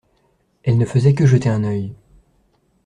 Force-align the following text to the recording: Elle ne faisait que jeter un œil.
Elle 0.63 0.79
ne 0.79 0.85
faisait 0.85 1.13
que 1.13 1.27
jeter 1.27 1.49
un 1.49 1.63
œil. 1.63 1.93